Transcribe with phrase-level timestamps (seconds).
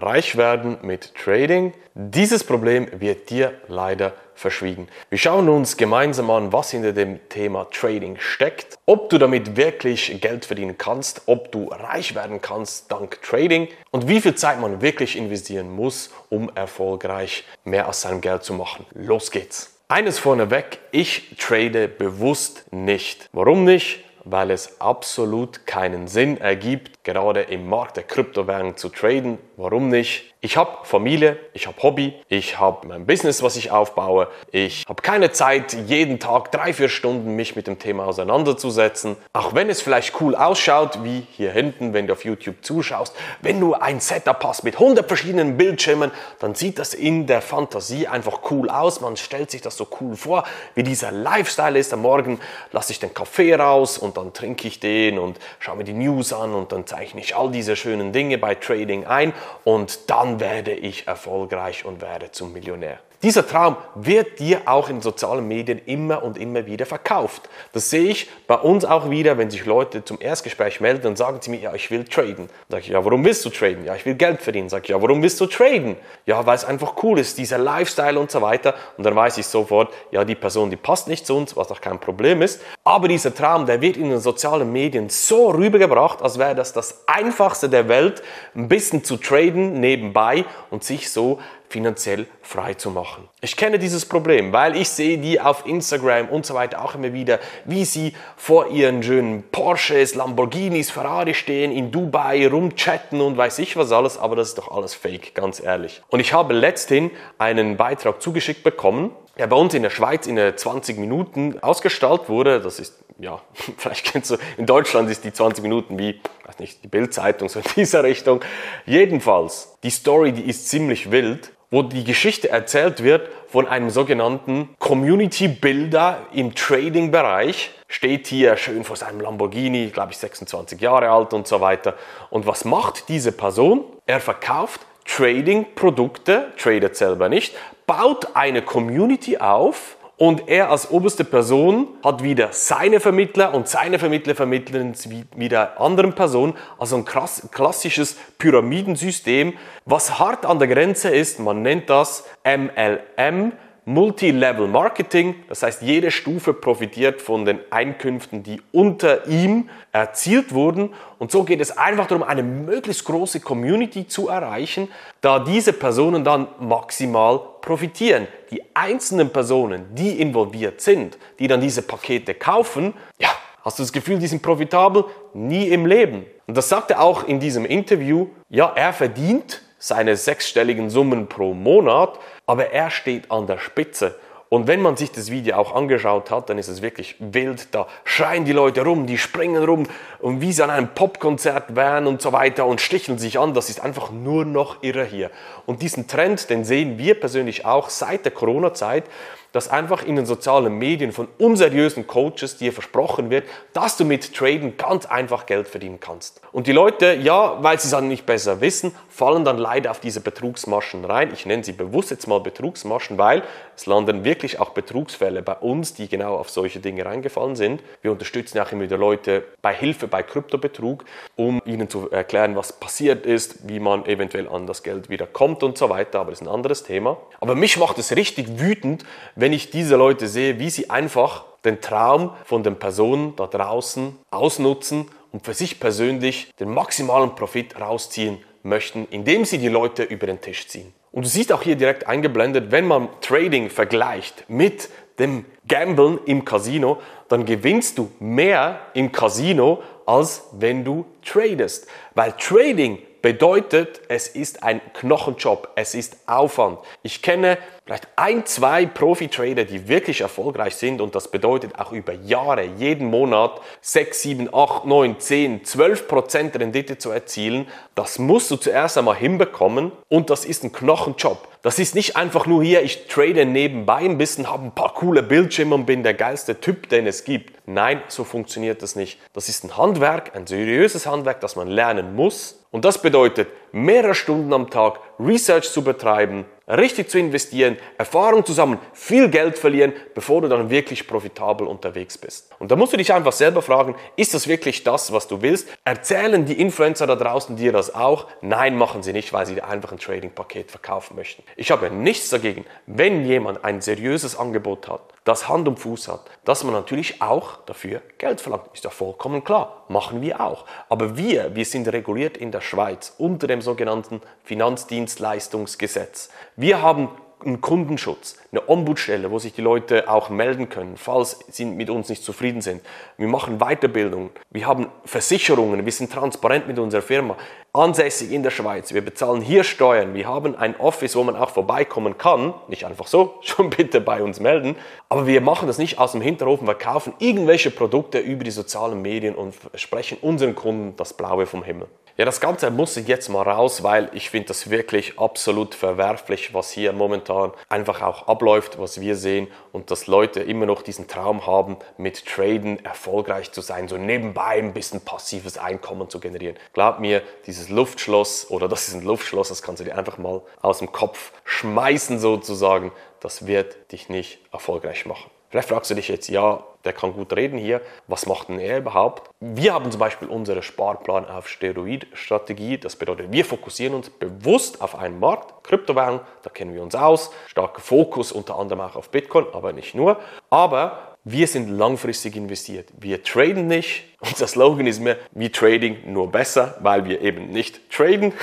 [0.00, 1.72] reich werden mit Trading.
[1.94, 4.88] Dieses Problem wird dir leider verschwiegen.
[5.10, 10.18] Wir schauen uns gemeinsam an, was hinter dem Thema Trading steckt, ob du damit wirklich
[10.20, 14.80] Geld verdienen kannst, ob du reich werden kannst dank Trading und wie viel Zeit man
[14.80, 18.86] wirklich investieren muss, um erfolgreich mehr aus seinem Geld zu machen.
[18.94, 19.76] Los geht's!
[19.88, 23.28] Eines vorneweg, ich trade bewusst nicht.
[23.32, 24.04] Warum nicht?
[24.24, 29.38] Weil es absolut keinen Sinn ergibt, gerade im Markt der Kryptowährungen zu traden.
[29.56, 30.34] Warum nicht?
[30.42, 34.26] Ich habe Familie, ich habe Hobby, ich habe mein Business, was ich aufbaue.
[34.52, 39.16] Ich habe keine Zeit, jeden Tag drei, vier Stunden mich mit dem Thema auseinanderzusetzen.
[39.34, 43.14] Auch wenn es vielleicht cool ausschaut, wie hier hinten, wenn du auf YouTube zuschaust.
[43.42, 48.08] Wenn du ein Setup hast mit 100 verschiedenen Bildschirmen, dann sieht das in der Fantasie
[48.08, 49.02] einfach cool aus.
[49.02, 51.92] Man stellt sich das so cool vor, wie dieser Lifestyle ist.
[51.92, 52.40] Am Morgen
[52.72, 56.32] lasse ich den Kaffee raus und dann trinke ich den und schaue mir die News
[56.32, 59.34] an und dann zeichne ich all diese schönen Dinge bei Trading ein
[59.64, 63.00] und dann dann werde ich erfolgreich und werde zum Millionär.
[63.22, 67.50] Dieser Traum wird dir auch in sozialen Medien immer und immer wieder verkauft.
[67.74, 71.36] Das sehe ich bei uns auch wieder, wenn sich Leute zum Erstgespräch melden und sagen
[71.42, 72.48] sie mir, ja, ich will traden.
[72.70, 73.84] Sag ich, ja, warum willst du traden?
[73.84, 74.70] Ja, ich will Geld verdienen.
[74.70, 75.96] Sag ich, ja, warum willst du traden?
[76.24, 78.74] Ja, weil es einfach cool ist, dieser Lifestyle und so weiter.
[78.96, 81.82] Und dann weiß ich sofort, ja, die Person, die passt nicht zu uns, was auch
[81.82, 82.62] kein Problem ist.
[82.84, 87.06] Aber dieser Traum, der wird in den sozialen Medien so rübergebracht, als wäre das das
[87.06, 88.22] einfachste der Welt,
[88.54, 91.38] ein bisschen zu traden nebenbei und sich so
[91.70, 93.28] finanziell frei zu machen.
[93.40, 97.12] Ich kenne dieses Problem, weil ich sehe die auf Instagram und so weiter auch immer
[97.12, 103.60] wieder, wie sie vor ihren schönen Porsches, Lamborghinis, Ferrari stehen, in Dubai rumchatten und weiß
[103.60, 106.02] ich was alles, aber das ist doch alles fake, ganz ehrlich.
[106.08, 110.36] Und ich habe letzthin einen Beitrag zugeschickt bekommen, der bei uns in der Schweiz in
[110.36, 112.60] 20 Minuten ausgestaltet wurde.
[112.60, 113.40] Das ist, ja,
[113.78, 117.60] vielleicht kennst du, in Deutschland ist die 20 Minuten wie, weiß nicht, die Bildzeitung so
[117.60, 118.40] in dieser Richtung.
[118.86, 124.70] Jedenfalls, die Story, die ist ziemlich wild wo die Geschichte erzählt wird von einem sogenannten
[124.78, 127.70] Community Builder im Trading-Bereich.
[127.88, 131.94] Steht hier schön vor seinem Lamborghini, glaube ich 26 Jahre alt und so weiter.
[132.30, 133.84] Und was macht diese Person?
[134.06, 137.54] Er verkauft Trading-Produkte, tradet selber nicht,
[137.86, 143.98] baut eine Community auf, und er als oberste Person hat wieder seine Vermittler und seine
[143.98, 144.92] Vermittler vermitteln
[145.34, 146.52] wieder anderen Personen.
[146.78, 149.54] Also ein klassisches Pyramidensystem,
[149.86, 151.40] was hart an der Grenze ist.
[151.40, 153.52] Man nennt das MLM,
[153.86, 160.90] Multi-Level Marketing, das heißt, jede Stufe profitiert von den Einkünften, die unter ihm erzielt wurden.
[161.18, 164.88] Und so geht es einfach darum, eine möglichst große Community zu erreichen,
[165.22, 168.26] da diese Personen dann maximal profitieren.
[168.50, 173.30] Die einzelnen Personen, die involviert sind, die dann diese Pakete kaufen, ja,
[173.62, 175.04] hast du das Gefühl, die sind profitabel?
[175.34, 176.26] Nie im Leben.
[176.46, 178.28] Und das sagt er auch in diesem Interview.
[178.48, 184.16] Ja, er verdient seine sechsstelligen Summen pro Monat, aber er steht an der Spitze.
[184.50, 187.72] Und wenn man sich das Video auch angeschaut hat, dann ist es wirklich wild.
[187.72, 189.86] Da schreien die Leute rum, die springen rum
[190.18, 193.54] und wie sie an einem Popkonzert wären und so weiter und sticheln sich an.
[193.54, 195.30] Das ist einfach nur noch irre hier.
[195.66, 199.04] Und diesen Trend, den sehen wir persönlich auch seit der Corona-Zeit
[199.52, 204.34] dass einfach in den sozialen Medien von unseriösen Coaches dir versprochen wird, dass du mit
[204.34, 206.40] Traden ganz einfach Geld verdienen kannst.
[206.52, 210.00] Und die Leute, ja, weil sie es dann nicht besser wissen, fallen dann leider auf
[210.00, 211.30] diese Betrugsmaschen rein.
[211.32, 213.42] Ich nenne sie bewusst jetzt mal Betrugsmaschen, weil
[213.76, 217.82] es landen wirklich auch Betrugsfälle bei uns, die genau auf solche Dinge reingefallen sind.
[218.02, 221.04] Wir unterstützen auch immer wieder Leute bei Hilfe bei Kryptobetrug,
[221.36, 225.62] um ihnen zu erklären, was passiert ist, wie man eventuell an das Geld wieder kommt
[225.62, 226.20] und so weiter.
[226.20, 227.16] Aber das ist ein anderes Thema.
[227.40, 229.04] Aber mich macht es richtig wütend,
[229.40, 234.16] wenn ich diese Leute sehe, wie sie einfach den Traum von den Personen da draußen
[234.30, 240.26] ausnutzen und für sich persönlich den maximalen Profit rausziehen möchten, indem sie die Leute über
[240.26, 240.92] den Tisch ziehen.
[241.12, 246.44] Und du siehst auch hier direkt eingeblendet, wenn man Trading vergleicht mit dem Gamblen im
[246.44, 251.86] Casino, dann gewinnst du mehr im Casino, als wenn du tradest.
[252.14, 256.78] Weil Trading bedeutet, es ist ein Knochenjob, es ist Aufwand.
[257.02, 262.12] Ich kenne vielleicht ein, zwei Profi-Trader, die wirklich erfolgreich sind und das bedeutet auch über
[262.12, 267.66] Jahre, jeden Monat 6, 7, 8, 9, 10, 12 Prozent Rendite zu erzielen.
[267.94, 271.48] Das musst du zuerst einmal hinbekommen und das ist ein Knochenjob.
[271.62, 275.22] Das ist nicht einfach nur hier, ich trade nebenbei ein bisschen, habe ein paar coole
[275.22, 277.52] Bildschirme und bin der geilste Typ, den es gibt.
[277.66, 279.18] Nein, so funktioniert das nicht.
[279.34, 282.64] Das ist ein Handwerk, ein seriöses Handwerk, das man lernen muss.
[282.70, 288.78] Und das bedeutet, mehrere Stunden am Tag Research zu betreiben, richtig zu investieren, Erfahrung zusammen,
[288.92, 292.50] viel Geld verlieren, bevor du dann wirklich profitabel unterwegs bist.
[292.58, 295.68] Und da musst du dich einfach selber fragen, ist das wirklich das, was du willst?
[295.84, 298.26] Erzählen die Influencer da draußen dir das auch?
[298.40, 301.42] Nein, machen sie nicht, weil sie dir einfach ein Trading-Paket verkaufen möchten.
[301.56, 306.22] Ich habe nichts dagegen, wenn jemand ein seriöses Angebot hat, das Hand und Fuß hat,
[306.44, 308.66] dass man natürlich auch dafür Geld verlangt.
[308.72, 309.84] Ist ja vollkommen klar.
[309.88, 310.64] Machen wir auch.
[310.88, 316.30] Aber wir, wir sind reguliert in der Schweiz unter dem sogenannten Finanzdienstleistungsgesetz.
[316.56, 317.10] Wir haben
[317.44, 322.08] einen Kundenschutz, eine Ombudsstelle, wo sich die Leute auch melden können, falls sie mit uns
[322.08, 322.82] nicht zufrieden sind.
[323.16, 327.36] Wir machen Weiterbildung, wir haben Versicherungen, wir sind transparent mit unserer Firma,
[327.72, 331.50] ansässig in der Schweiz, wir bezahlen hier Steuern, wir haben ein Office, wo man auch
[331.50, 334.76] vorbeikommen kann, nicht einfach so, schon bitte bei uns melden,
[335.08, 339.02] aber wir machen das nicht aus dem Hinterhofen, wir kaufen irgendwelche Produkte über die sozialen
[339.02, 341.88] Medien und sprechen unseren Kunden das Blaue vom Himmel.
[342.20, 346.52] Ja, das Ganze muss ich jetzt mal raus, weil ich finde das wirklich absolut verwerflich,
[346.52, 351.08] was hier momentan einfach auch abläuft, was wir sehen und dass Leute immer noch diesen
[351.08, 356.56] Traum haben, mit Traden erfolgreich zu sein, so nebenbei ein bisschen passives Einkommen zu generieren.
[356.74, 360.42] Glaub mir, dieses Luftschloss oder das ist ein Luftschloss, das kannst du dir einfach mal
[360.60, 365.30] aus dem Kopf schmeißen sozusagen, das wird dich nicht erfolgreich machen.
[365.50, 368.78] Vielleicht fragst du dich jetzt, ja, der kann gut reden hier, was macht denn er
[368.78, 369.28] überhaupt?
[369.40, 372.78] Wir haben zum Beispiel unsere Sparplan auf Steroid-Strategie.
[372.78, 377.32] Das bedeutet, wir fokussieren uns bewusst auf einen Markt, Kryptowährung, da kennen wir uns aus,
[377.48, 380.20] starker Fokus unter anderem auch auf Bitcoin, aber nicht nur.
[380.50, 382.88] Aber wir sind langfristig investiert.
[382.96, 384.04] Wir traden nicht.
[384.20, 388.34] Unser Slogan ist mehr, wir trading nur besser, weil wir eben nicht traden.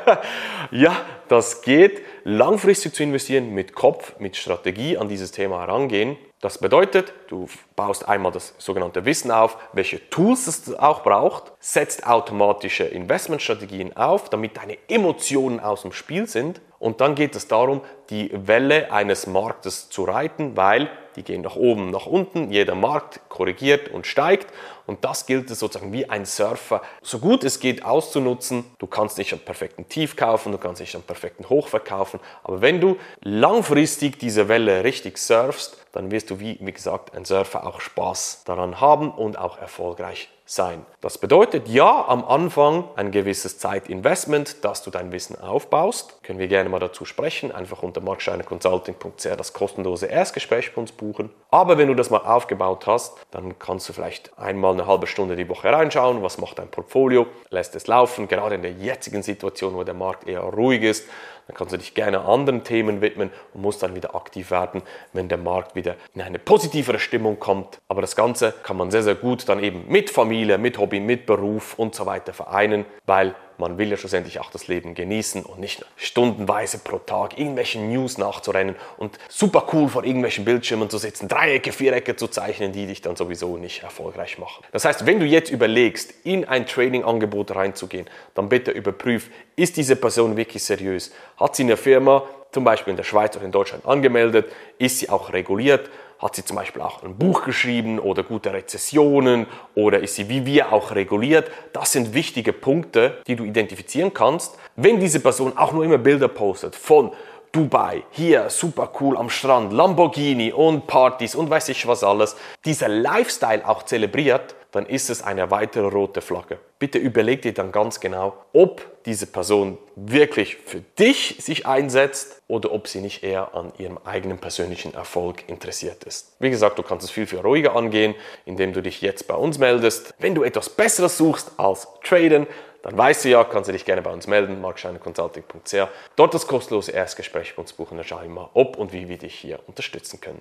[0.70, 0.96] ja,
[1.28, 2.00] das geht.
[2.24, 6.16] Langfristig zu investieren, mit Kopf, mit Strategie an dieses Thema herangehen.
[6.40, 12.06] Das bedeutet, du baust einmal das sogenannte Wissen auf, welche Tools es auch braucht, setzt
[12.06, 17.80] automatische Investmentstrategien auf, damit deine Emotionen aus dem Spiel sind und dann geht es darum,
[18.10, 23.20] die Welle eines Marktes zu reiten, weil die gehen nach oben, nach unten, jeder Markt
[23.28, 24.52] korrigiert und steigt
[24.86, 28.64] und das gilt es sozusagen wie ein Surfer, so gut es geht auszunutzen.
[28.78, 32.60] Du kannst nicht am perfekten Tief kaufen, du kannst nicht am perfekten Hoch verkaufen, aber
[32.60, 37.66] wenn du langfristig diese Welle richtig surfst, dann wirst du, wie, wie gesagt, ein Surfer
[37.66, 40.84] auch Spaß daran haben und auch erfolgreich sein.
[41.00, 46.22] Das bedeutet ja am Anfang ein gewisses Zeitinvestment, dass du dein Wissen aufbaust.
[46.22, 47.52] Können wir gerne mal dazu sprechen.
[47.52, 51.30] Einfach unter markscheinerconsulting.ch das kostenlose Erstgespräch für uns buchen.
[51.50, 55.36] Aber wenn du das mal aufgebaut hast, dann kannst du vielleicht einmal eine halbe Stunde
[55.36, 56.22] die Woche reinschauen.
[56.22, 57.26] Was macht dein Portfolio?
[57.50, 61.04] Lässt es laufen, gerade in der jetzigen Situation, wo der Markt eher ruhig ist
[61.52, 64.82] dann kannst du dich gerne anderen Themen widmen und musst dann wieder aktiv werden,
[65.12, 67.80] wenn der Markt wieder in eine positivere Stimmung kommt.
[67.88, 71.26] Aber das Ganze kann man sehr, sehr gut dann eben mit Familie, mit Hobby, mit
[71.26, 75.60] Beruf und so weiter vereinen, weil man will ja schlussendlich auch das Leben genießen und
[75.60, 81.28] nicht stundenweise pro Tag irgendwelchen News nachzurennen und super cool vor irgendwelchen Bildschirmen zu sitzen,
[81.28, 84.64] Dreiecke, Vierecke zu zeichnen, die dich dann sowieso nicht erfolgreich machen.
[84.72, 89.96] Das heißt, wenn du jetzt überlegst, in ein Training-Angebot reinzugehen, dann bitte überprüf, ist diese
[89.96, 91.12] Person wirklich seriös?
[91.36, 94.52] Hat sie eine Firma, zum Beispiel in der Schweiz oder in Deutschland angemeldet?
[94.78, 95.90] Ist sie auch reguliert?
[96.22, 100.46] Hat sie zum Beispiel auch ein Buch geschrieben oder gute Rezessionen oder ist sie wie
[100.46, 101.50] wir auch reguliert?
[101.72, 104.56] Das sind wichtige Punkte, die du identifizieren kannst.
[104.76, 107.10] Wenn diese Person auch nur immer Bilder postet von
[107.50, 112.86] Dubai, hier super cool am Strand, Lamborghini und Partys und weiß ich was alles, dieser
[112.86, 116.58] Lifestyle auch zelebriert, dann ist es eine weitere rote Flagge.
[116.78, 122.72] Bitte überleg dir dann ganz genau, ob diese Person wirklich für dich sich einsetzt oder
[122.72, 126.34] ob sie nicht eher an ihrem eigenen persönlichen Erfolg interessiert ist.
[126.40, 128.14] Wie gesagt, du kannst es viel, viel ruhiger angehen,
[128.46, 130.14] indem du dich jetzt bei uns meldest.
[130.18, 132.46] Wenn du etwas Besseres suchst als Traden,
[132.82, 135.88] dann weißt du ja, kannst du dich gerne bei uns melden, markscheineconsulting.ch.
[136.16, 139.18] Dort das kostenlose Erstgespräch bei uns buchen, dann schauen wir mal, ob und wie wir
[139.18, 140.40] dich hier unterstützen können.